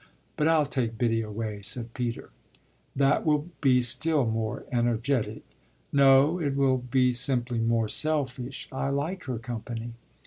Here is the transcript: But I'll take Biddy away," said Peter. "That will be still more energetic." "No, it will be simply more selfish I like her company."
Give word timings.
But 0.35 0.47
I'll 0.47 0.65
take 0.65 0.97
Biddy 0.97 1.21
away," 1.21 1.61
said 1.61 1.93
Peter. 1.93 2.31
"That 2.95 3.23
will 3.23 3.49
be 3.61 3.83
still 3.83 4.25
more 4.25 4.65
energetic." 4.71 5.43
"No, 5.93 6.39
it 6.41 6.55
will 6.55 6.79
be 6.79 7.13
simply 7.13 7.59
more 7.59 7.87
selfish 7.87 8.67
I 8.71 8.89
like 8.89 9.25
her 9.25 9.37
company." 9.37 9.91